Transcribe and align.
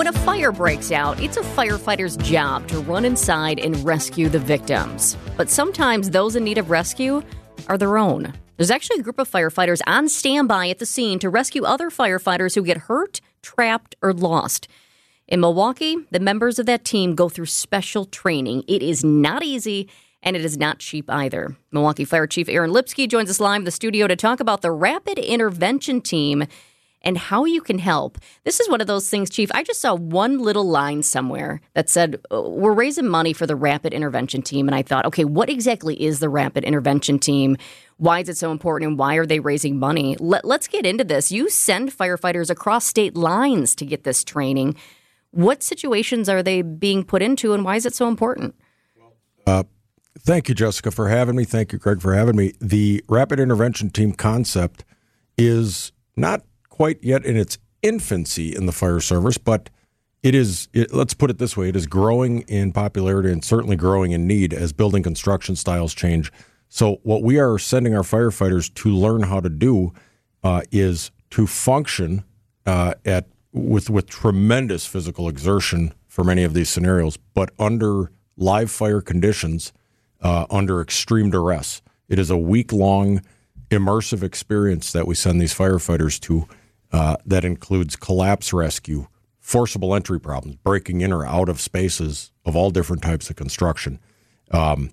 When 0.00 0.06
a 0.06 0.12
fire 0.14 0.50
breaks 0.50 0.92
out, 0.92 1.20
it's 1.20 1.36
a 1.36 1.42
firefighter's 1.42 2.16
job 2.16 2.66
to 2.68 2.80
run 2.80 3.04
inside 3.04 3.60
and 3.60 3.76
rescue 3.84 4.30
the 4.30 4.38
victims. 4.38 5.14
But 5.36 5.50
sometimes 5.50 6.08
those 6.08 6.36
in 6.36 6.42
need 6.42 6.56
of 6.56 6.70
rescue 6.70 7.22
are 7.68 7.76
their 7.76 7.98
own. 7.98 8.32
There's 8.56 8.70
actually 8.70 9.00
a 9.00 9.02
group 9.02 9.18
of 9.18 9.30
firefighters 9.30 9.82
on 9.86 10.08
standby 10.08 10.70
at 10.70 10.78
the 10.78 10.86
scene 10.86 11.18
to 11.18 11.28
rescue 11.28 11.64
other 11.64 11.90
firefighters 11.90 12.54
who 12.54 12.62
get 12.62 12.78
hurt, 12.78 13.20
trapped, 13.42 13.94
or 14.00 14.14
lost. 14.14 14.68
In 15.28 15.38
Milwaukee, 15.38 15.98
the 16.10 16.18
members 16.18 16.58
of 16.58 16.64
that 16.64 16.86
team 16.86 17.14
go 17.14 17.28
through 17.28 17.44
special 17.44 18.06
training. 18.06 18.64
It 18.66 18.82
is 18.82 19.04
not 19.04 19.42
easy 19.42 19.86
and 20.22 20.34
it 20.34 20.46
is 20.46 20.56
not 20.56 20.78
cheap 20.78 21.10
either. 21.10 21.54
Milwaukee 21.72 22.06
Fire 22.06 22.26
Chief 22.26 22.48
Aaron 22.48 22.70
Lipski 22.70 23.06
joins 23.06 23.28
us 23.28 23.38
live 23.38 23.60
in 23.60 23.64
the 23.64 23.70
studio 23.70 24.06
to 24.06 24.16
talk 24.16 24.40
about 24.40 24.62
the 24.62 24.72
Rapid 24.72 25.18
Intervention 25.18 26.00
Team 26.00 26.46
and 27.02 27.16
how 27.16 27.44
you 27.44 27.60
can 27.60 27.78
help. 27.78 28.18
This 28.44 28.60
is 28.60 28.68
one 28.68 28.80
of 28.80 28.86
those 28.86 29.08
things, 29.08 29.30
Chief. 29.30 29.50
I 29.52 29.62
just 29.62 29.80
saw 29.80 29.94
one 29.94 30.38
little 30.38 30.64
line 30.64 31.02
somewhere 31.02 31.60
that 31.74 31.88
said, 31.88 32.20
uh, 32.30 32.42
We're 32.42 32.72
raising 32.72 33.08
money 33.08 33.32
for 33.32 33.46
the 33.46 33.56
Rapid 33.56 33.94
Intervention 33.94 34.42
Team. 34.42 34.68
And 34.68 34.74
I 34.74 34.82
thought, 34.82 35.06
okay, 35.06 35.24
what 35.24 35.48
exactly 35.48 36.00
is 36.00 36.20
the 36.20 36.28
Rapid 36.28 36.64
Intervention 36.64 37.18
Team? 37.18 37.56
Why 37.96 38.20
is 38.20 38.28
it 38.28 38.36
so 38.36 38.50
important 38.50 38.90
and 38.90 38.98
why 38.98 39.16
are 39.16 39.26
they 39.26 39.40
raising 39.40 39.78
money? 39.78 40.16
Let, 40.18 40.44
us 40.44 40.68
get 40.68 40.86
into 40.86 41.04
this. 41.04 41.32
You 41.32 41.48
send 41.48 41.90
firefighters 41.90 42.50
across 42.50 42.86
state 42.86 43.16
lines 43.16 43.74
to 43.76 43.86
get 43.86 44.04
this 44.04 44.24
training. 44.24 44.76
What 45.32 45.62
situations 45.62 46.28
are 46.28 46.42
they 46.42 46.62
being 46.62 47.04
put 47.04 47.22
into 47.22 47.52
and 47.52 47.64
why 47.64 47.76
is 47.76 47.86
it 47.86 47.94
so 47.94 48.08
important? 48.08 48.54
Uh, 49.46 49.64
thank 50.18 50.48
you, 50.48 50.54
Jessica, 50.54 50.90
for 50.90 51.08
having 51.08 51.36
me. 51.36 51.44
Thank 51.44 51.72
you, 51.72 51.78
Greg, 51.78 52.00
for 52.00 52.14
having 52.14 52.36
me. 52.36 52.52
The 52.60 53.04
Rapid 53.08 53.40
Intervention 53.40 53.90
Team 53.90 54.12
concept 54.12 54.84
is 55.38 55.92
not 56.16 56.42
quite 56.80 57.04
yet 57.04 57.26
in 57.26 57.36
its 57.36 57.58
infancy 57.82 58.56
in 58.56 58.64
the 58.64 58.72
fire 58.72 59.00
service, 59.00 59.36
but 59.36 59.68
it 60.22 60.34
is, 60.34 60.66
it, 60.72 60.94
let's 60.94 61.12
put 61.12 61.28
it 61.28 61.36
this 61.36 61.54
way, 61.54 61.68
it 61.68 61.76
is 61.76 61.86
growing 61.86 62.40
in 62.48 62.72
popularity 62.72 63.30
and 63.30 63.44
certainly 63.44 63.76
growing 63.76 64.12
in 64.12 64.26
need 64.26 64.54
as 64.54 64.72
building 64.72 65.02
construction 65.02 65.54
styles 65.54 65.92
change. 65.92 66.32
So, 66.70 66.98
what 67.02 67.22
we 67.22 67.38
are 67.38 67.58
sending 67.58 67.94
our 67.94 68.02
firefighters 68.02 68.72
to 68.76 68.88
learn 68.88 69.24
how 69.24 69.40
to 69.40 69.50
do 69.50 69.92
uh, 70.42 70.62
is 70.72 71.10
to 71.32 71.46
function 71.46 72.24
uh, 72.64 72.94
at 73.04 73.26
with 73.52 73.90
with 73.90 74.08
tremendous 74.08 74.86
physical 74.86 75.28
exertion 75.28 75.92
for 76.08 76.24
many 76.24 76.44
of 76.44 76.54
these 76.54 76.70
scenarios, 76.70 77.18
but 77.34 77.50
under 77.58 78.10
live 78.38 78.70
fire 78.70 79.02
conditions, 79.02 79.74
uh, 80.22 80.46
under 80.48 80.80
extreme 80.80 81.28
duress. 81.28 81.82
It 82.08 82.18
is 82.18 82.30
a 82.30 82.38
week 82.38 82.72
long 82.72 83.20
immersive 83.68 84.22
experience 84.22 84.92
that 84.92 85.06
we 85.06 85.14
send 85.14 85.42
these 85.42 85.54
firefighters 85.54 86.18
to 86.20 86.48
uh, 86.92 87.16
that 87.24 87.44
includes 87.44 87.96
collapse 87.96 88.52
rescue, 88.52 89.06
forcible 89.38 89.94
entry 89.94 90.20
problems, 90.20 90.56
breaking 90.56 91.00
in 91.00 91.12
or 91.12 91.24
out 91.24 91.48
of 91.48 91.60
spaces 91.60 92.32
of 92.44 92.56
all 92.56 92.70
different 92.70 93.02
types 93.02 93.30
of 93.30 93.36
construction, 93.36 93.98
um, 94.50 94.90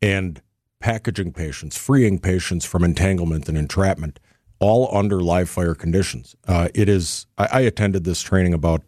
and 0.00 0.40
packaging 0.80 1.32
patients, 1.32 1.76
freeing 1.76 2.18
patients 2.18 2.64
from 2.64 2.84
entanglement 2.84 3.48
and 3.48 3.56
entrapment, 3.56 4.20
all 4.58 4.94
under 4.96 5.22
live 5.22 5.48
fire 5.48 5.74
conditions. 5.74 6.36
Uh, 6.46 6.68
it 6.74 6.88
is. 6.88 7.26
I, 7.38 7.48
I 7.52 7.60
attended 7.60 8.04
this 8.04 8.20
training 8.20 8.54
about 8.54 8.82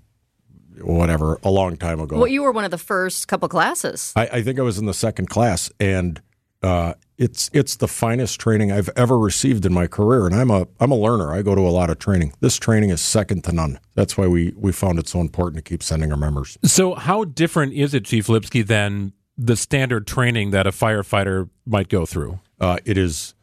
whatever 0.80 1.38
a 1.42 1.50
long 1.50 1.76
time 1.76 2.00
ago. 2.00 2.18
Well, 2.18 2.26
you 2.26 2.42
were 2.42 2.52
one 2.52 2.64
of 2.64 2.70
the 2.70 2.78
first 2.78 3.28
couple 3.28 3.48
classes. 3.48 4.12
I, 4.14 4.28
I 4.34 4.42
think 4.42 4.58
I 4.58 4.62
was 4.62 4.78
in 4.78 4.86
the 4.86 4.94
second 4.94 5.30
class, 5.30 5.70
and 5.80 6.20
uh, 6.62 6.94
it's 7.18 7.50
it's 7.52 7.76
the 7.76 7.88
finest 7.88 8.40
training 8.40 8.72
I've 8.72 8.90
ever 8.96 9.18
received 9.18 9.64
in 9.64 9.72
my 9.72 9.86
career, 9.86 10.26
and 10.26 10.34
I'm 10.34 10.50
a 10.50 10.66
I'm 10.80 10.90
a 10.90 10.96
learner. 10.96 11.32
I 11.32 11.42
go 11.42 11.54
to 11.54 11.60
a 11.60 11.70
lot 11.70 11.90
of 11.90 11.98
training. 11.98 12.34
This 12.40 12.56
training 12.56 12.90
is 12.90 13.00
second 13.00 13.44
to 13.44 13.52
none. 13.52 13.78
That's 13.94 14.16
why 14.16 14.26
we 14.26 14.52
we 14.56 14.72
found 14.72 14.98
it 14.98 15.08
so 15.08 15.20
important 15.20 15.64
to 15.64 15.68
keep 15.68 15.82
sending 15.82 16.10
our 16.10 16.18
members. 16.18 16.58
So, 16.64 16.94
how 16.94 17.24
different 17.24 17.72
is 17.74 17.94
it, 17.94 18.04
Chief 18.04 18.26
Lipski, 18.26 18.66
than 18.66 19.12
the 19.38 19.56
standard 19.56 20.06
training 20.06 20.50
that 20.50 20.66
a 20.66 20.70
firefighter 20.70 21.48
might 21.64 21.88
go 21.88 22.06
through? 22.06 22.40
Uh, 22.60 22.78
it 22.84 22.98
is 22.98 23.34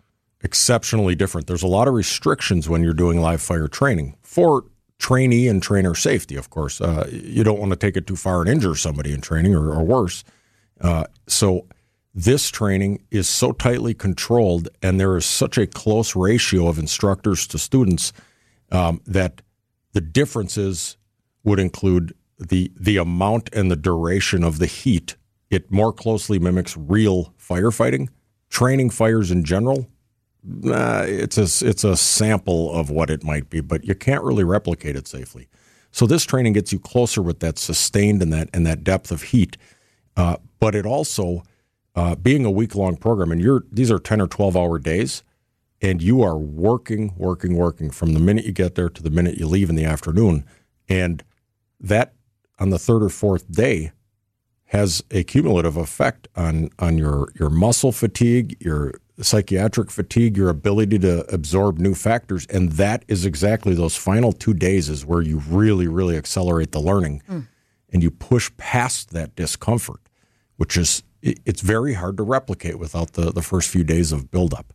exceptionally 0.42 1.16
different. 1.16 1.48
There's 1.48 1.64
a 1.64 1.68
lot 1.68 1.88
of 1.88 1.94
restrictions 1.94 2.68
when 2.68 2.84
you're 2.84 2.94
doing 2.94 3.22
live 3.22 3.42
fire 3.42 3.68
training 3.68 4.16
for 4.22 4.66
trainee 5.00 5.48
and 5.48 5.62
trainer 5.64 5.96
safety. 5.96 6.36
Of 6.36 6.50
course, 6.50 6.82
uh, 6.82 7.10
you 7.12 7.44
don't 7.44 7.60
want 7.60 7.72
to 7.72 7.76
take 7.76 7.98
it 7.98 8.06
too 8.08 8.16
far 8.16 8.42
and 8.42 8.50
injure 8.50 8.76
somebody 8.76 9.14
in 9.14 9.22
training 9.22 9.56
or, 9.56 9.72
or 9.72 9.84
worse. 9.84 10.24
Uh, 10.82 11.06
so 11.28 11.66
this 12.14 12.50
training 12.50 13.04
is 13.10 13.28
so 13.28 13.52
tightly 13.52 13.94
controlled 13.94 14.70
and 14.82 15.00
there 15.00 15.18
is 15.18 15.26
such 15.26 15.58
a 15.58 15.66
close 15.66 16.16
ratio 16.16 16.68
of 16.68 16.78
instructors 16.78 17.48
to 17.48 17.58
students 17.58 18.14
um, 18.72 19.02
that 19.06 19.42
the 19.94 20.02
differences 20.02 20.98
would 21.44 21.60
include 21.60 22.14
the 22.40 22.72
the 22.80 22.98
amount 22.98 23.50
and 23.54 23.72
the 23.72 23.76
duration 23.76 24.44
of 24.44 24.60
the 24.60 24.66
heat. 24.66 25.16
It 25.50 25.72
more 25.72 25.94
closely 25.94 26.40
mimics 26.40 26.76
real 26.76 27.34
firefighting. 27.40 28.10
Training 28.50 28.90
fires 28.90 29.32
in 29.32 29.44
general, 29.44 29.88
it's 30.44 31.38
a 31.38 31.68
it's 31.68 31.84
a 31.84 31.96
sample 31.96 32.74
of 32.74 32.90
what 32.90 33.10
it 33.10 33.24
might 33.24 33.50
be, 33.50 33.62
but 33.62 33.86
you 33.86 33.96
can't 33.96 34.24
really 34.24 34.44
replicate 34.44 34.96
it 34.96 35.08
safely. 35.08 35.48
So 35.92 36.08
this 36.08 36.24
training 36.24 36.54
gets 36.54 36.74
you 36.74 36.80
closer 36.80 37.22
with 37.22 37.40
that 37.40 37.60
sustained 37.60 38.22
and 38.22 38.34
that 38.34 38.50
and 38.54 38.66
that 38.66 38.84
depth 38.84 39.12
of 39.12 39.24
heat, 39.24 39.58
uh, 40.18 40.38
but 40.60 40.76
it 40.76 40.86
also 40.86 41.44
uh, 41.96 42.16
being 42.16 42.46
a 42.46 42.52
week 42.52 42.76
long 42.76 42.98
program, 42.98 43.32
and 43.32 43.42
you're 43.42 43.64
these 43.72 43.92
are 43.92 44.00
ten 44.00 44.22
or 44.22 44.28
twelve 44.28 44.56
hour 44.58 44.80
days, 44.80 45.24
and 45.82 46.02
you 46.02 46.22
are 46.22 46.38
working, 46.38 47.14
working, 47.18 47.56
working 47.56 47.90
from 47.90 48.14
the 48.14 48.20
minute 48.20 48.46
you 48.46 48.52
get 48.52 48.76
there 48.76 48.90
to 48.90 49.04
the 49.04 49.10
minute 49.10 49.38
you 49.38 49.48
leave 49.48 49.70
in 49.70 49.76
the 49.76 49.86
afternoon, 49.86 50.46
and 50.90 51.24
that 51.80 52.14
on 52.60 52.70
the 52.70 52.80
third 52.80 53.04
or 53.04 53.10
fourth 53.10 53.52
day 53.52 53.92
has 54.66 55.04
a 55.12 55.24
cumulative 55.24 55.78
effect 55.78 56.28
on 56.36 56.70
on 56.80 56.98
your 56.98 57.32
your 57.40 57.50
muscle 57.50 57.92
fatigue, 57.92 58.58
your 58.60 58.94
psychiatric 59.22 59.92
fatigue, 59.92 60.36
your 60.36 60.50
ability 60.50 60.98
to 60.98 61.32
absorb 61.32 61.78
new 61.78 61.94
factors, 61.94 62.48
and 62.48 62.72
that 62.74 63.06
is 63.08 63.26
exactly 63.26 63.76
those 63.76 63.96
final 63.96 64.32
two 64.32 64.54
days 64.54 64.90
is 64.90 65.06
where 65.06 65.22
you 65.22 65.38
really, 65.48 65.88
really 65.88 66.18
accelerate 66.18 66.72
the 66.72 66.80
learning, 66.80 67.22
mm. 67.30 67.48
and 67.92 68.02
you 68.02 68.10
push 68.10 68.50
past 68.58 69.12
that 69.12 69.36
discomfort, 69.36 70.00
which 70.58 70.76
is 70.76 71.04
it's 71.24 71.62
very 71.62 71.94
hard 71.94 72.18
to 72.18 72.24
replicate 72.24 72.78
without 72.78 73.14
the, 73.14 73.32
the 73.32 73.42
first 73.42 73.70
few 73.70 73.84
days 73.84 74.12
of 74.12 74.30
buildup. 74.30 74.74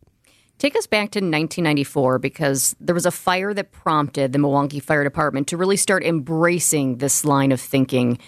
Take 0.58 0.74
us 0.76 0.88
back 0.88 1.10
to 1.12 1.18
1994 1.18 2.18
because 2.18 2.74
there 2.80 2.94
was 2.94 3.06
a 3.06 3.12
fire 3.12 3.54
that 3.54 3.70
prompted 3.70 4.32
the 4.32 4.40
Milwaukee 4.40 4.80
Fire 4.80 5.04
Department 5.04 5.46
to 5.48 5.56
really 5.56 5.76
start 5.76 6.02
embracing 6.02 6.96
this 6.96 7.24
line 7.24 7.52
of 7.52 7.60
thinking, 7.60 8.18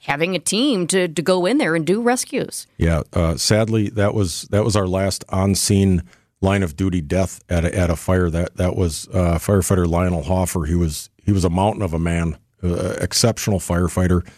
having 0.00 0.34
a 0.34 0.38
team 0.38 0.86
to, 0.88 1.08
to 1.08 1.22
go 1.22 1.46
in 1.46 1.56
there 1.56 1.74
and 1.74 1.86
do 1.86 2.02
rescues. 2.02 2.66
Yeah, 2.76 3.02
uh, 3.14 3.36
sadly, 3.36 3.88
that 3.90 4.12
was 4.12 4.42
that 4.50 4.62
was 4.62 4.76
our 4.76 4.86
last 4.86 5.24
on 5.30 5.54
scene 5.54 6.02
line 6.42 6.62
of 6.62 6.76
duty 6.76 7.00
death 7.00 7.40
at 7.48 7.64
a, 7.64 7.74
at 7.74 7.88
a 7.88 7.96
fire. 7.96 8.28
That 8.28 8.56
that 8.56 8.76
was 8.76 9.08
uh, 9.08 9.38
firefighter 9.38 9.86
Lionel 9.86 10.24
Hoffer. 10.24 10.66
He 10.66 10.74
was 10.74 11.08
he 11.24 11.32
was 11.32 11.46
a 11.46 11.50
mountain 11.50 11.80
of 11.80 11.94
a 11.94 11.98
man, 11.98 12.36
uh, 12.62 12.96
exceptional 13.00 13.58
firefighter, 13.58 14.28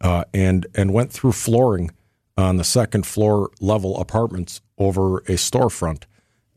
uh, 0.00 0.24
and 0.32 0.66
and 0.74 0.94
went 0.94 1.12
through 1.12 1.32
flooring 1.32 1.90
on 2.36 2.56
the 2.56 2.64
second 2.64 3.06
floor 3.06 3.50
level 3.60 3.98
apartments 3.98 4.60
over 4.78 5.18
a 5.18 5.36
storefront. 5.36 6.04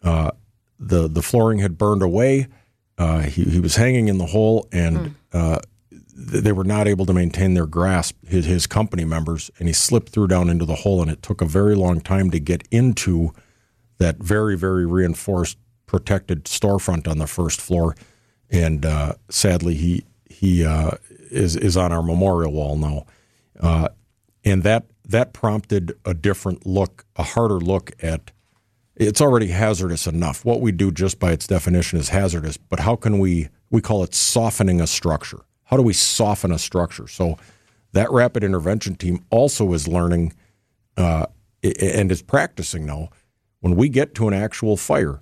Uh, 0.03 0.31
the 0.79 1.07
the 1.07 1.21
flooring 1.21 1.59
had 1.59 1.77
burned 1.77 2.01
away. 2.01 2.47
Uh, 2.97 3.21
he, 3.21 3.43
he 3.43 3.59
was 3.59 3.77
hanging 3.77 4.09
in 4.09 4.17
the 4.17 4.25
hole, 4.25 4.67
and 4.73 5.15
mm. 5.31 5.61
they 6.13 6.51
were 6.51 6.65
not 6.65 6.85
able 6.85 7.05
to 7.05 7.13
maintain 7.13 7.53
their 7.53 7.65
grasp. 7.65 8.15
His, 8.27 8.45
his 8.45 8.67
company 8.67 9.05
members, 9.05 9.49
and 9.57 9.69
he 9.69 9.73
slipped 9.73 10.09
through 10.09 10.27
down 10.27 10.49
into 10.49 10.65
the 10.65 10.75
hole, 10.75 11.01
and 11.01 11.09
it 11.09 11.21
took 11.21 11.41
a 11.41 11.45
very 11.45 11.75
long 11.75 12.01
time 12.01 12.29
to 12.31 12.39
get 12.39 12.67
into 12.71 13.33
that 13.97 14.17
very 14.17 14.57
very 14.57 14.85
reinforced 14.85 15.57
protected 15.85 16.45
storefront 16.45 17.07
on 17.07 17.17
the 17.17 17.27
first 17.27 17.59
floor. 17.59 17.95
And 18.49 18.85
uh, 18.85 19.13
sadly, 19.29 19.75
he 19.75 20.05
he 20.25 20.65
uh, 20.65 20.91
is 21.31 21.55
is 21.55 21.75
on 21.77 21.91
our 21.91 22.03
memorial 22.03 22.51
wall 22.51 22.77
now. 22.77 23.05
Uh, 23.59 23.89
and 24.45 24.63
that 24.63 24.85
that 25.09 25.33
prompted 25.33 25.93
a 26.05 26.13
different 26.13 26.65
look, 26.65 27.05
a 27.15 27.23
harder 27.23 27.59
look 27.59 27.91
at. 28.01 28.31
It's 28.95 29.21
already 29.21 29.47
hazardous 29.47 30.05
enough. 30.05 30.45
What 30.45 30.61
we 30.61 30.71
do 30.71 30.91
just 30.91 31.19
by 31.19 31.31
its 31.31 31.47
definition 31.47 31.99
is 31.99 32.09
hazardous, 32.09 32.57
but 32.57 32.79
how 32.81 32.95
can 32.95 33.19
we? 33.19 33.49
We 33.71 33.81
call 33.81 34.03
it 34.03 34.15
softening 34.15 34.81
a 34.81 34.87
structure. 34.87 35.41
How 35.65 35.77
do 35.77 35.83
we 35.83 35.93
soften 35.93 36.51
a 36.51 36.59
structure? 36.59 37.07
So 37.07 37.37
that 37.93 38.11
rapid 38.11 38.43
intervention 38.43 38.95
team 38.95 39.23
also 39.29 39.73
is 39.73 39.87
learning 39.87 40.33
uh, 40.97 41.27
and 41.63 42.11
is 42.11 42.21
practicing 42.21 42.85
now. 42.85 43.09
When 43.61 43.75
we 43.75 43.89
get 43.89 44.15
to 44.15 44.27
an 44.27 44.33
actual 44.33 44.77
fire, 44.77 45.21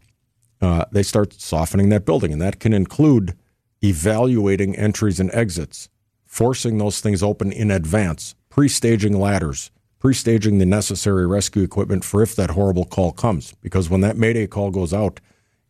uh, 0.61 0.85
they 0.91 1.03
start 1.03 1.33
softening 1.33 1.89
that 1.89 2.05
building, 2.05 2.31
and 2.33 2.41
that 2.41 2.59
can 2.59 2.73
include 2.73 3.35
evaluating 3.83 4.75
entries 4.75 5.19
and 5.19 5.29
exits, 5.33 5.89
forcing 6.25 6.77
those 6.77 6.99
things 6.99 7.21
open 7.21 7.51
in 7.51 7.69
advance, 7.69 8.35
pre 8.49 8.67
staging 8.67 9.19
ladders, 9.19 9.71
pre 9.99 10.13
staging 10.13 10.57
the 10.57 10.65
necessary 10.65 11.25
rescue 11.27 11.63
equipment 11.63 12.03
for 12.03 12.21
if 12.21 12.35
that 12.35 12.51
horrible 12.51 12.85
call 12.85 13.11
comes. 13.11 13.53
Because 13.61 13.89
when 13.89 14.01
that 14.01 14.17
Mayday 14.17 14.47
call 14.47 14.71
goes 14.71 14.93
out 14.93 15.19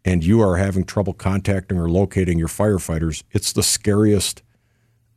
and 0.05 0.23
you 0.23 0.41
are 0.41 0.57
having 0.57 0.83
trouble 0.83 1.13
contacting 1.13 1.77
or 1.77 1.89
locating 1.89 2.39
your 2.39 2.47
firefighters, 2.47 3.23
it's 3.31 3.53
the 3.53 3.63
scariest. 3.63 4.43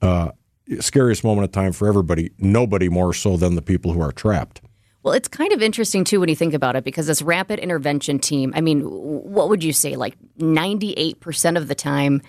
Uh, 0.03 0.31
scariest 0.79 1.25
moment 1.25 1.45
of 1.45 1.53
time 1.53 1.73
for 1.73 1.89
everybody. 1.89 2.31
Nobody 2.39 2.89
more 2.89 3.13
so 3.13 3.37
than 3.37 3.55
the 3.55 3.63
people 3.63 3.93
who 3.93 4.01
are 4.01 4.13
trapped. 4.13 4.63
Well, 5.03 5.15
it's 5.15 5.29
kind 5.29 5.53
of 5.53 5.63
interesting 5.63 6.05
too 6.05 6.21
when 6.21 6.29
you 6.29 6.37
think 6.37 6.55
about 6.55 6.77
it 6.77 6.85
because 6.85 7.07
this 7.07 7.23
rapid 7.23 7.59
intervention 7.59 8.19
team, 8.19 8.53
I 8.55 8.61
mean, 8.61 8.83
what 8.83 9.49
would 9.49 9.65
you 9.65 9.73
say? 9.73 9.97
Like 9.97 10.17
98% 10.39 11.57
of 11.57 11.69
the 11.69 11.75
time 11.75 12.21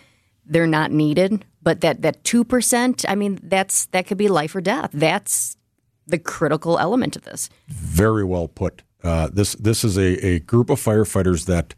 they're 0.45 0.67
not 0.67 0.91
needed, 0.91 1.45
but 1.61 1.81
that 1.81 2.01
that 2.01 2.23
2%, 2.23 3.05
I 3.07 3.15
mean, 3.15 3.39
that's 3.43 3.85
that 3.87 4.07
could 4.07 4.17
be 4.17 4.27
life 4.27 4.55
or 4.55 4.61
death. 4.61 4.89
That's 4.93 5.57
the 6.07 6.19
critical 6.19 6.77
element 6.79 7.15
of 7.15 7.23
this. 7.23 7.49
Very 7.67 8.23
well 8.23 8.47
put. 8.47 8.83
Uh, 9.03 9.29
this 9.31 9.55
this 9.55 9.83
is 9.83 9.97
a, 9.97 10.25
a 10.25 10.39
group 10.39 10.69
of 10.69 10.79
firefighters 10.79 11.45
that 11.45 11.73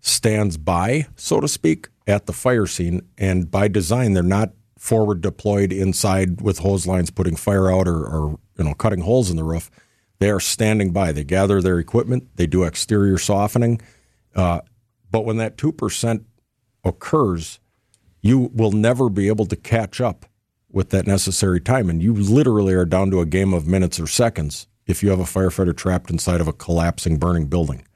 stands 0.00 0.56
by, 0.56 1.06
so 1.16 1.40
to 1.40 1.48
speak, 1.48 1.88
at 2.06 2.26
the 2.26 2.32
fire 2.32 2.66
scene, 2.66 3.02
and 3.18 3.50
by 3.50 3.68
design, 3.68 4.12
they're 4.12 4.22
not 4.22 4.52
forward 4.78 5.20
deployed 5.20 5.72
inside 5.72 6.40
with 6.40 6.60
hose 6.60 6.86
lines 6.86 7.10
putting 7.10 7.34
fire 7.34 7.70
out 7.70 7.88
or, 7.88 8.06
or 8.06 8.38
you 8.56 8.64
know 8.64 8.74
cutting 8.74 9.00
holes 9.00 9.30
in 9.30 9.36
the 9.36 9.44
roof. 9.44 9.70
They 10.20 10.30
are 10.30 10.40
standing 10.40 10.92
by. 10.92 11.12
They 11.12 11.24
gather 11.24 11.60
their 11.60 11.78
equipment. 11.78 12.28
They 12.36 12.46
do 12.46 12.64
exterior 12.64 13.18
softening. 13.18 13.80
Uh, 14.34 14.60
but 15.10 15.24
when 15.24 15.36
that 15.38 15.58
two 15.58 15.72
percent 15.72 16.24
occurs, 16.84 17.58
you 18.22 18.50
will 18.54 18.72
never 18.72 19.08
be 19.08 19.28
able 19.28 19.46
to 19.46 19.56
catch 19.56 20.00
up 20.00 20.26
with 20.70 20.90
that 20.90 21.06
necessary 21.06 21.60
time, 21.60 21.88
and 21.88 22.02
you 22.02 22.12
literally 22.12 22.74
are 22.74 22.84
down 22.84 23.10
to 23.10 23.20
a 23.20 23.26
game 23.26 23.54
of 23.54 23.66
minutes 23.66 23.98
or 23.98 24.06
seconds 24.06 24.66
if 24.86 25.02
you 25.02 25.10
have 25.10 25.20
a 25.20 25.24
firefighter 25.24 25.76
trapped 25.76 26.10
inside 26.10 26.40
of 26.40 26.48
a 26.48 26.52
collapsing, 26.52 27.18
burning 27.18 27.46
building. 27.46 27.86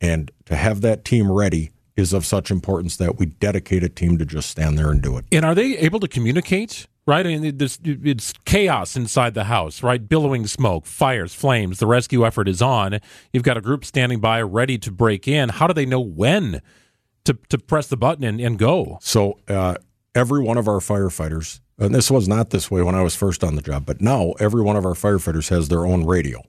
And 0.00 0.30
to 0.46 0.56
have 0.56 0.80
that 0.82 1.04
team 1.04 1.30
ready 1.30 1.70
is 1.96 2.12
of 2.12 2.24
such 2.24 2.50
importance 2.50 2.96
that 2.96 3.18
we 3.18 3.26
dedicate 3.26 3.82
a 3.82 3.88
team 3.88 4.18
to 4.18 4.24
just 4.24 4.48
stand 4.48 4.78
there 4.78 4.90
and 4.90 5.02
do 5.02 5.18
it. 5.18 5.24
And 5.32 5.44
are 5.44 5.54
they 5.54 5.76
able 5.78 5.98
to 6.00 6.08
communicate? 6.08 6.86
Right, 7.06 7.24
I 7.26 7.36
mean, 7.36 7.56
this, 7.56 7.78
it's 7.82 8.34
chaos 8.44 8.94
inside 8.94 9.32
the 9.32 9.44
house. 9.44 9.82
Right, 9.82 10.06
billowing 10.06 10.46
smoke, 10.46 10.84
fires, 10.84 11.32
flames. 11.32 11.78
The 11.78 11.86
rescue 11.86 12.26
effort 12.26 12.48
is 12.48 12.60
on. 12.60 13.00
You've 13.32 13.42
got 13.42 13.56
a 13.56 13.62
group 13.62 13.84
standing 13.84 14.20
by, 14.20 14.42
ready 14.42 14.76
to 14.78 14.92
break 14.92 15.26
in. 15.26 15.48
How 15.48 15.66
do 15.66 15.72
they 15.72 15.86
know 15.86 16.00
when 16.00 16.60
to 17.24 17.38
to 17.48 17.58
press 17.58 17.86
the 17.86 17.96
button 17.96 18.24
and, 18.24 18.40
and 18.40 18.58
go? 18.58 18.98
So 19.00 19.38
uh, 19.48 19.76
every 20.14 20.42
one 20.42 20.58
of 20.58 20.68
our 20.68 20.80
firefighters, 20.80 21.60
and 21.78 21.94
this 21.94 22.10
was 22.10 22.28
not 22.28 22.50
this 22.50 22.70
way 22.70 22.82
when 22.82 22.94
I 22.94 23.02
was 23.02 23.14
first 23.14 23.44
on 23.44 23.54
the 23.54 23.62
job, 23.62 23.86
but 23.86 24.00
now 24.00 24.32
every 24.40 24.62
one 24.62 24.76
of 24.76 24.84
our 24.84 24.94
firefighters 24.94 25.48
has 25.50 25.68
their 25.68 25.86
own 25.86 26.04
radio. 26.04 26.42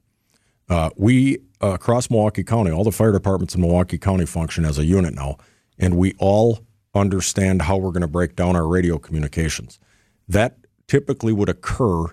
Uh, 0.68 0.90
we 0.96 1.40
uh, 1.62 1.70
across 1.70 2.10
Milwaukee 2.10 2.44
County, 2.44 2.72
all 2.72 2.84
the 2.84 2.92
fire 2.92 3.12
departments 3.12 3.56
in 3.56 3.62
Milwaukee 3.62 3.98
County 3.98 4.26
function 4.26 4.66
as 4.66 4.78
a 4.78 4.86
unit 4.86 5.14
now, 5.14 5.38
and 5.78 5.98
we 5.98 6.14
all 6.20 6.60
understand 6.94 7.64
how 7.64 7.78
we're 7.78 7.92
going 7.92 8.02
to 8.02 8.08
break 8.08 8.36
down 8.36 8.56
our 8.56 8.68
radio 8.68 8.98
communications. 8.98 9.80
That 10.28 10.58
typically 10.88 11.34
would 11.34 11.50
occur 11.50 12.06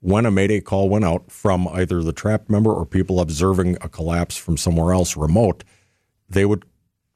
when 0.00 0.26
a 0.26 0.30
mayday 0.30 0.60
call 0.60 0.88
went 0.88 1.04
out 1.04 1.30
from 1.30 1.66
either 1.68 2.02
the 2.02 2.12
trapped 2.12 2.48
member 2.48 2.72
or 2.72 2.86
people 2.86 3.20
observing 3.20 3.76
a 3.80 3.88
collapse 3.88 4.36
from 4.36 4.56
somewhere 4.56 4.92
else 4.92 5.16
remote. 5.16 5.64
They 6.28 6.44
would 6.44 6.64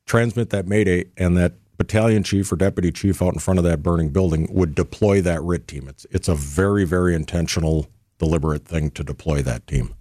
transmit 0.06 0.50
that 0.50 0.67
mayday, 0.67 1.06
and 1.17 1.37
that 1.37 1.55
battalion 1.81 2.23
chief 2.23 2.53
or 2.53 2.56
deputy 2.56 2.93
chief 2.93 3.23
out 3.23 3.32
in 3.32 3.41
front 3.41 3.56
of 3.56 3.65
that 3.65 3.82
burning 3.82 4.11
building 4.11 4.47
would 4.50 4.75
deploy 4.75 5.23
that 5.23 5.43
RIT 5.43 5.67
team. 5.67 5.88
It's 5.88 6.05
it's 6.11 6.29
a 6.29 6.35
very 6.35 6.85
very 6.85 7.15
intentional, 7.15 7.87
deliberate 8.19 8.67
thing 8.67 8.91
to 8.91 9.03
deploy 9.03 9.41
that 9.41 9.67
team 9.67 9.94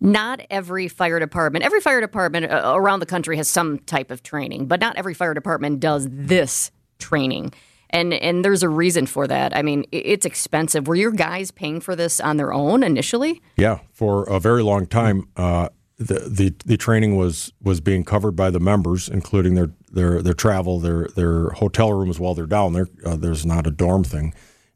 not 0.00 0.40
every 0.50 0.88
fire 0.88 1.18
department, 1.18 1.64
every 1.64 1.80
fire 1.80 2.00
department 2.00 2.50
uh, 2.50 2.72
around 2.74 3.00
the 3.00 3.06
country 3.06 3.36
has 3.36 3.48
some 3.48 3.78
type 3.80 4.10
of 4.10 4.22
training, 4.22 4.66
but 4.66 4.80
not 4.80 4.96
every 4.96 5.14
fire 5.14 5.34
department 5.34 5.80
does 5.80 6.06
this 6.10 6.70
training. 6.98 7.52
And 7.90 8.12
and 8.12 8.44
there's 8.44 8.62
a 8.62 8.68
reason 8.68 9.06
for 9.06 9.26
that. 9.26 9.56
I 9.56 9.62
mean, 9.62 9.86
it's 9.92 10.26
expensive. 10.26 10.86
Were 10.86 10.94
your 10.94 11.10
guys 11.10 11.50
paying 11.50 11.80
for 11.80 11.96
this 11.96 12.20
on 12.20 12.36
their 12.36 12.52
own 12.52 12.82
initially? 12.82 13.40
Yeah, 13.56 13.78
for 13.92 14.24
a 14.28 14.38
very 14.38 14.62
long 14.62 14.86
time, 14.86 15.26
uh, 15.36 15.70
the, 15.98 16.20
the 16.28 16.54
the 16.64 16.76
training 16.76 17.16
was 17.16 17.52
was 17.60 17.80
being 17.80 18.04
covered 18.04 18.36
by 18.36 18.50
the 18.50 18.60
members, 18.60 19.08
including 19.08 19.54
their 19.54 19.70
their 19.90 20.22
their 20.22 20.34
travel, 20.34 20.78
their 20.78 21.08
their 21.16 21.50
hotel 21.50 21.92
rooms 21.92 22.20
while 22.20 22.34
they're 22.34 22.46
down 22.46 22.72
there. 22.72 22.86
Uh, 23.04 23.16
there's 23.16 23.44
not 23.44 23.66
a 23.66 23.70
dorm 23.70 24.04
thing, 24.04 24.32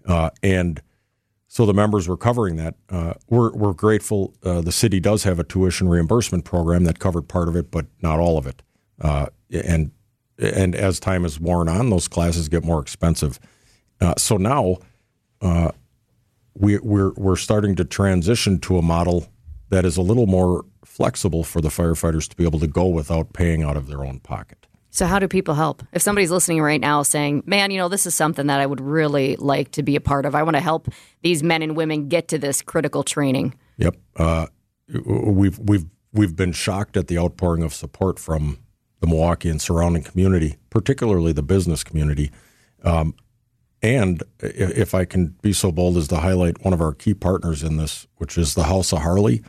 uh, 0.06 0.30
and 0.42 0.82
so 1.46 1.64
the 1.64 1.74
members 1.74 2.08
were 2.08 2.16
covering 2.16 2.56
that. 2.56 2.74
Uh, 2.88 3.14
we're, 3.28 3.52
we're 3.52 3.74
grateful. 3.74 4.34
Uh, 4.42 4.62
the 4.62 4.72
city 4.72 4.98
does 4.98 5.22
have 5.24 5.38
a 5.38 5.44
tuition 5.44 5.88
reimbursement 5.88 6.44
program 6.44 6.84
that 6.84 6.98
covered 6.98 7.28
part 7.28 7.46
of 7.46 7.54
it, 7.54 7.70
but 7.70 7.86
not 8.00 8.18
all 8.18 8.36
of 8.36 8.46
it. 8.46 8.62
Uh, 9.00 9.26
and 9.50 9.92
and 10.38 10.74
as 10.74 10.98
time 10.98 11.24
is 11.24 11.38
worn 11.38 11.68
on, 11.68 11.90
those 11.90 12.08
classes 12.08 12.48
get 12.48 12.64
more 12.64 12.80
expensive. 12.80 13.38
Uh, 14.00 14.14
so 14.16 14.36
now 14.38 14.78
we, 16.54 16.78
we're 16.78 17.12
we're 17.12 17.36
starting 17.36 17.76
to 17.76 17.84
transition 17.84 18.58
to 18.58 18.76
a 18.76 18.82
model 18.82 19.28
that 19.68 19.84
is 19.84 19.96
a 19.96 20.02
little 20.02 20.26
more 20.26 20.64
flexible 20.84 21.44
for 21.44 21.60
the 21.60 21.68
firefighters 21.68 22.28
to 22.28 22.36
be 22.36 22.44
able 22.44 22.60
to 22.60 22.66
go 22.66 22.86
without 22.86 23.32
paying 23.32 23.62
out 23.62 23.76
of 23.76 23.86
their 23.86 24.04
own 24.04 24.20
pocket. 24.20 24.66
So, 24.90 25.06
how 25.06 25.18
do 25.18 25.26
people 25.26 25.54
help? 25.54 25.82
If 25.92 26.02
somebody's 26.02 26.30
listening 26.30 26.60
right 26.60 26.80
now 26.80 27.02
saying, 27.02 27.44
man, 27.46 27.70
you 27.70 27.78
know, 27.78 27.88
this 27.88 28.06
is 28.06 28.14
something 28.14 28.48
that 28.48 28.60
I 28.60 28.66
would 28.66 28.80
really 28.80 29.36
like 29.36 29.70
to 29.72 29.82
be 29.82 29.96
a 29.96 30.02
part 30.02 30.26
of, 30.26 30.34
I 30.34 30.42
want 30.42 30.56
to 30.56 30.60
help 30.60 30.88
these 31.22 31.42
men 31.42 31.62
and 31.62 31.74
women 31.74 32.08
get 32.08 32.28
to 32.28 32.38
this 32.38 32.60
critical 32.60 33.02
training. 33.02 33.54
Yep. 33.78 33.96
Uh, 34.16 34.46
we've, 35.06 35.58
we've, 35.58 35.86
we've 36.12 36.36
been 36.36 36.52
shocked 36.52 36.98
at 36.98 37.08
the 37.08 37.16
outpouring 37.16 37.62
of 37.62 37.72
support 37.72 38.18
from 38.18 38.58
the 39.00 39.06
Milwaukee 39.06 39.48
and 39.48 39.62
surrounding 39.62 40.02
community, 40.02 40.56
particularly 40.68 41.32
the 41.32 41.42
business 41.42 41.82
community. 41.82 42.30
Um, 42.84 43.14
and 43.82 44.22
if 44.40 44.94
I 44.94 45.06
can 45.06 45.28
be 45.40 45.54
so 45.54 45.72
bold 45.72 45.96
as 45.96 46.06
to 46.08 46.18
highlight 46.18 46.62
one 46.64 46.74
of 46.74 46.82
our 46.82 46.92
key 46.92 47.14
partners 47.14 47.62
in 47.62 47.78
this, 47.78 48.06
which 48.18 48.36
is 48.36 48.54
the 48.54 48.64
House 48.64 48.92
of 48.92 49.00
Harley, 49.00 49.42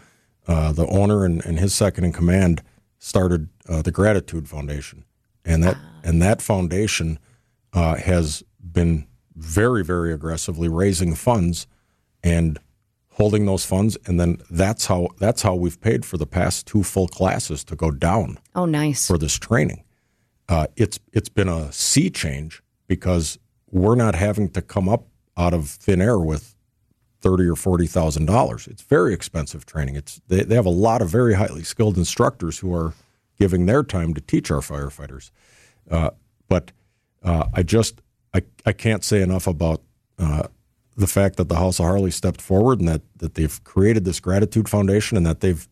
uh, 0.47 0.71
the 0.71 0.87
owner 0.87 1.25
and, 1.25 1.43
and, 1.45 1.59
his 1.59 1.73
second 1.73 2.03
in 2.03 2.11
command 2.11 2.61
started 2.99 3.49
uh, 3.69 3.81
the 3.81 3.91
Gratitude 3.91 4.49
Foundation. 4.49 5.05
And 5.45 5.63
that 5.63 5.77
and 6.03 6.21
that 6.21 6.41
foundation 6.41 7.19
uh, 7.73 7.95
has 7.95 8.43
been 8.59 9.07
very 9.35 9.83
very 9.83 10.13
aggressively 10.13 10.69
raising 10.69 11.15
funds 11.15 11.67
and 12.23 12.59
holding 13.13 13.45
those 13.45 13.65
funds. 13.65 13.97
And 14.05 14.19
then 14.19 14.41
that's 14.49 14.85
how 14.85 15.09
that's 15.19 15.41
how 15.41 15.55
we've 15.55 15.79
paid 15.79 16.05
for 16.05 16.17
the 16.17 16.25
past 16.25 16.67
two 16.67 16.83
full 16.83 17.07
classes 17.07 17.63
to 17.65 17.75
go 17.75 17.91
down 17.91 18.39
oh 18.55 18.65
nice. 18.65 19.07
for 19.07 19.17
this 19.17 19.37
training. 19.37 19.83
Uh, 20.49 20.67
it's 20.75 20.99
it's 21.13 21.29
been 21.29 21.49
a 21.49 21.71
sea 21.71 22.09
change 22.09 22.61
because 22.87 23.39
we're 23.71 23.95
not 23.95 24.15
having 24.15 24.49
to 24.49 24.61
come 24.61 24.89
up 24.89 25.07
out 25.37 25.53
of 25.53 25.67
thin 25.67 26.01
air 26.01 26.19
with 26.19 26.52
thirty 27.23 27.45
or 27.45 27.55
forty 27.55 27.87
thousand 27.87 28.25
dollars. 28.25 28.67
It's 28.67 28.83
very 28.83 29.13
expensive 29.13 29.65
training. 29.65 29.95
It's 29.95 30.21
they, 30.27 30.43
they 30.43 30.55
have 30.55 30.65
a 30.65 30.69
lot 30.69 31.01
of 31.01 31.09
very 31.09 31.33
highly 31.33 31.63
skilled 31.63 31.97
instructors 31.97 32.59
who 32.59 32.75
are 32.75 32.93
giving 33.39 33.65
their 33.65 33.81
time 33.81 34.13
to 34.13 34.21
teach 34.21 34.51
our 34.51 34.59
firefighters. 34.59 35.31
Uh, 35.89 36.11
but 36.47 36.71
uh, 37.23 37.45
I 37.53 37.63
just 37.63 38.01
I, 38.33 38.43
I 38.65 38.73
can't 38.73 39.03
say 39.03 39.21
enough 39.21 39.47
about 39.47 39.81
uh, 40.19 40.43
the 40.95 41.07
fact 41.07 41.37
that 41.37 41.49
the 41.49 41.55
House 41.55 41.79
of 41.79 41.85
Harley 41.85 42.11
stepped 42.11 42.41
forward 42.41 42.79
and 42.79 42.87
that, 42.87 43.01
that 43.17 43.35
they've 43.35 43.63
created 43.63 44.05
this 44.05 44.19
gratitude 44.19 44.69
foundation 44.69 45.17
and 45.17 45.25
that 45.25 45.39
they've 45.39 45.67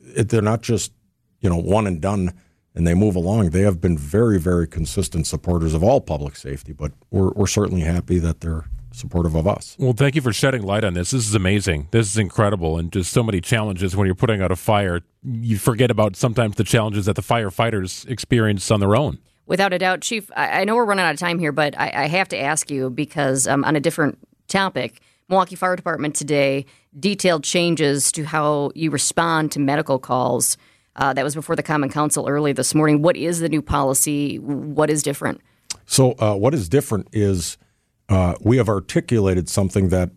they're 0.00 0.42
not 0.42 0.62
just 0.62 0.92
you 1.40 1.50
know 1.50 1.56
one 1.56 1.86
and 1.86 2.00
done 2.00 2.32
and 2.74 2.86
they 2.86 2.94
move 2.94 3.16
along. 3.16 3.50
They 3.50 3.62
have 3.62 3.80
been 3.80 3.98
very 3.98 4.38
very 4.40 4.66
consistent 4.66 5.26
supporters 5.26 5.74
of 5.74 5.84
all 5.84 6.00
public 6.00 6.36
safety, 6.36 6.72
but 6.72 6.92
we're 7.10 7.30
we're 7.32 7.46
certainly 7.46 7.82
happy 7.82 8.18
that 8.18 8.40
they're 8.40 8.64
supportive 8.96 9.34
of 9.34 9.46
us. 9.46 9.76
Well, 9.78 9.92
thank 9.92 10.14
you 10.14 10.22
for 10.22 10.32
shedding 10.32 10.62
light 10.62 10.84
on 10.84 10.94
this. 10.94 11.10
This 11.10 11.28
is 11.28 11.34
amazing. 11.34 11.88
This 11.90 12.08
is 12.08 12.18
incredible, 12.18 12.78
and 12.78 12.92
just 12.92 13.12
so 13.12 13.22
many 13.22 13.40
challenges 13.40 13.94
when 13.94 14.06
you're 14.06 14.14
putting 14.14 14.42
out 14.42 14.50
a 14.50 14.56
fire. 14.56 15.02
You 15.22 15.58
forget 15.58 15.90
about 15.90 16.16
sometimes 16.16 16.56
the 16.56 16.64
challenges 16.64 17.06
that 17.06 17.16
the 17.16 17.22
firefighters 17.22 18.08
experience 18.08 18.70
on 18.70 18.80
their 18.80 18.96
own. 18.96 19.18
Without 19.46 19.72
a 19.72 19.78
doubt, 19.78 20.00
Chief. 20.00 20.30
I, 20.34 20.62
I 20.62 20.64
know 20.64 20.74
we're 20.74 20.84
running 20.84 21.04
out 21.04 21.14
of 21.14 21.20
time 21.20 21.38
here, 21.38 21.52
but 21.52 21.78
I, 21.78 21.92
I 21.94 22.06
have 22.08 22.28
to 22.28 22.38
ask 22.38 22.70
you 22.70 22.90
because 22.90 23.46
um, 23.46 23.64
on 23.64 23.76
a 23.76 23.80
different 23.80 24.18
topic. 24.48 25.00
Milwaukee 25.28 25.56
Fire 25.56 25.74
Department 25.74 26.14
today 26.14 26.66
detailed 26.98 27.42
changes 27.42 28.12
to 28.12 28.24
how 28.24 28.70
you 28.74 28.90
respond 28.90 29.52
to 29.52 29.60
medical 29.60 29.98
calls. 29.98 30.56
Uh, 30.94 31.12
that 31.12 31.24
was 31.24 31.34
before 31.34 31.56
the 31.56 31.62
Common 31.62 31.90
Council 31.90 32.26
early 32.28 32.52
this 32.52 32.74
morning. 32.74 33.02
What 33.02 33.16
is 33.16 33.40
the 33.40 33.48
new 33.48 33.60
policy? 33.60 34.38
What 34.38 34.88
is 34.88 35.02
different? 35.02 35.40
So, 35.84 36.12
uh, 36.12 36.34
what 36.34 36.54
is 36.54 36.68
different 36.68 37.08
is 37.12 37.58
uh, 38.08 38.34
we 38.40 38.56
have 38.56 38.68
articulated 38.68 39.48
something 39.48 39.88
that 39.88 40.10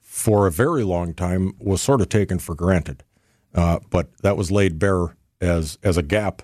for 0.00 0.46
a 0.46 0.50
very 0.50 0.82
long 0.82 1.14
time 1.14 1.52
was 1.58 1.80
sort 1.80 2.00
of 2.00 2.08
taken 2.08 2.38
for 2.38 2.54
granted, 2.54 3.04
uh, 3.54 3.78
but 3.90 4.08
that 4.22 4.36
was 4.36 4.50
laid 4.50 4.78
bare 4.78 5.16
as 5.40 5.78
as 5.82 5.96
a 5.96 6.02
gap. 6.02 6.42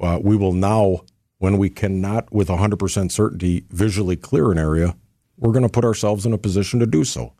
Uh, 0.00 0.18
we 0.22 0.36
will 0.36 0.52
now, 0.52 1.00
when 1.38 1.56
we 1.56 1.70
cannot 1.70 2.32
with 2.32 2.48
100% 2.48 3.12
certainty 3.12 3.64
visually 3.70 4.16
clear 4.16 4.50
an 4.50 4.58
area, 4.58 4.96
we're 5.36 5.52
going 5.52 5.62
to 5.62 5.68
put 5.68 5.84
ourselves 5.84 6.26
in 6.26 6.32
a 6.32 6.38
position 6.38 6.80
to 6.80 6.86
do 6.86 7.04
so, 7.04 7.32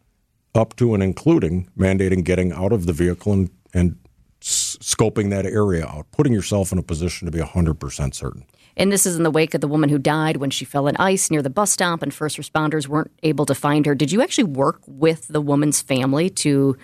up 0.54 0.76
to 0.76 0.94
and 0.94 1.02
including 1.02 1.68
mandating 1.76 2.24
getting 2.24 2.52
out 2.52 2.72
of 2.72 2.86
the 2.86 2.92
vehicle 2.92 3.32
and, 3.32 3.50
and 3.72 3.96
scoping 4.40 5.30
that 5.30 5.46
area 5.46 5.86
out, 5.86 6.06
putting 6.12 6.32
yourself 6.32 6.70
in 6.70 6.78
a 6.78 6.82
position 6.82 7.26
to 7.26 7.32
be 7.32 7.40
100% 7.40 8.14
certain. 8.14 8.44
And 8.76 8.90
this 8.90 9.06
is 9.06 9.16
in 9.16 9.22
the 9.22 9.30
wake 9.30 9.54
of 9.54 9.60
the 9.60 9.68
woman 9.68 9.88
who 9.88 9.98
died 9.98 10.38
when 10.38 10.50
she 10.50 10.64
fell 10.64 10.88
in 10.88 10.96
ice 10.96 11.30
near 11.30 11.42
the 11.42 11.50
bus 11.50 11.70
stop 11.70 12.02
and 12.02 12.12
first 12.12 12.36
responders 12.38 12.88
weren't 12.88 13.12
able 13.22 13.46
to 13.46 13.54
find 13.54 13.86
her. 13.86 13.94
Did 13.94 14.10
you 14.10 14.22
actually 14.22 14.44
work 14.44 14.80
with 14.86 15.28
the 15.28 15.40
woman's 15.40 15.80
family 15.80 16.28
to 16.30 16.76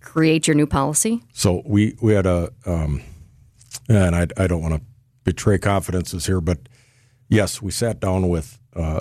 create 0.00 0.46
your 0.46 0.54
new 0.54 0.66
policy? 0.66 1.22
So 1.32 1.62
we, 1.64 1.96
we 2.00 2.14
had 2.14 2.26
a, 2.26 2.50
um, 2.64 3.02
and 3.88 4.16
I, 4.16 4.26
I 4.36 4.46
don't 4.46 4.62
want 4.62 4.74
to 4.74 4.80
betray 5.24 5.58
confidences 5.58 6.26
here, 6.26 6.40
but 6.40 6.58
yes, 7.28 7.62
we 7.62 7.70
sat 7.70 8.00
down 8.00 8.28
with 8.28 8.58
uh, 8.74 9.00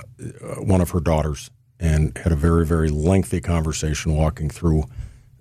one 0.60 0.82
of 0.82 0.92
her 0.92 1.00
daughters 1.00 1.50
and 1.80 2.18
had 2.18 2.32
a 2.32 2.36
very, 2.36 2.66
very 2.66 2.90
lengthy 2.90 3.42
conversation 3.42 4.16
walking 4.16 4.50
through, 4.50 4.84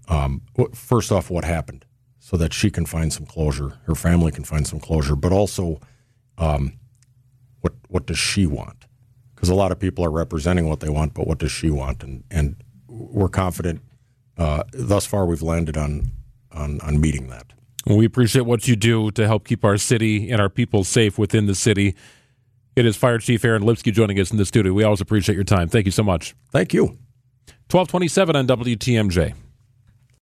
um, 0.09 0.43
first 0.75 1.13
off, 1.13 1.31
what 1.31 1.45
happened 1.45 1.85
so 2.19 2.37
that 2.39 2.53
she 2.55 2.71
can 2.71 2.87
find 2.87 3.13
some 3.13 3.27
closure, 3.27 3.79
her 3.85 3.95
family 3.95 4.33
can 4.33 4.45
find 4.45 4.67
some 4.67 4.81
closure, 4.81 5.15
but 5.15 5.31
also 5.31 5.79
um, 6.39 6.79
what 7.61 7.75
what 7.89 8.07
does 8.07 8.19
she 8.19 8.47
want? 8.47 8.87
Because 9.35 9.49
a 9.49 9.55
lot 9.55 9.73
of 9.73 9.79
people 9.79 10.05
are 10.05 10.11
representing 10.11 10.69
what 10.69 10.81
they 10.81 10.89
want, 10.89 11.15
but 11.15 11.27
what 11.27 11.39
does 11.39 11.53
she 11.53 11.71
want? 11.71 12.03
And 12.03 12.25
and 12.31 12.57
we're 12.89 13.29
confident. 13.29 13.81
Uh, 14.37 14.65
thus 14.73 15.07
far, 15.07 15.27
we've 15.27 15.43
landed 15.43 15.77
on 15.77 16.11
on 16.53 16.81
on 16.81 17.01
meeting 17.01 17.29
that. 17.29 17.53
We 17.87 18.07
appreciate 18.07 18.47
what 18.47 18.67
you 18.67 18.77
do 18.77 19.11
to 19.13 19.27
help 19.27 19.47
keep 19.47 19.65
our 19.65 19.77
city 19.77 20.31
and 20.31 20.41
our 20.41 20.49
people 20.49 20.85
safe 20.85 21.19
within 21.19 21.47
the 21.47 21.55
city. 21.55 21.95
It 22.77 22.87
is 22.87 22.97
Fire 22.97 23.19
Chief 23.19 23.45
Aaron 23.45 23.63
Lipski 23.63 23.93
joining 23.93 24.19
us 24.19 24.31
in 24.31 24.39
the 24.39 24.47
studio. 24.47 24.73
We 24.73 24.83
always 24.85 25.01
appreciate 25.01 25.35
your 25.35 25.45
time. 25.45 25.69
Thank 25.69 25.87
you 25.87 25.93
so 25.93 26.03
much. 26.03 26.35
Thank 26.51 26.73
you. 26.73 26.99
1227 27.71 28.37
on 28.37 28.47
WTMJ. 28.47 29.35